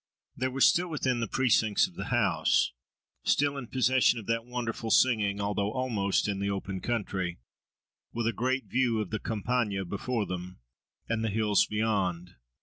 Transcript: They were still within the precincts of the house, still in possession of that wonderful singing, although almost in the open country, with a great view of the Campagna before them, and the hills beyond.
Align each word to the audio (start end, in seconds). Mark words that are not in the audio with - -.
They 0.35 0.47
were 0.47 0.61
still 0.61 0.87
within 0.87 1.19
the 1.19 1.27
precincts 1.27 1.85
of 1.85 1.93
the 1.93 2.05
house, 2.05 2.71
still 3.23 3.55
in 3.55 3.67
possession 3.67 4.17
of 4.17 4.25
that 4.25 4.45
wonderful 4.47 4.89
singing, 4.89 5.39
although 5.39 5.71
almost 5.71 6.27
in 6.27 6.39
the 6.39 6.49
open 6.49 6.79
country, 6.81 7.37
with 8.11 8.25
a 8.25 8.33
great 8.33 8.65
view 8.65 8.99
of 8.99 9.11
the 9.11 9.19
Campagna 9.19 9.85
before 9.85 10.25
them, 10.25 10.57
and 11.07 11.23
the 11.23 11.29
hills 11.29 11.67
beyond. 11.67 12.33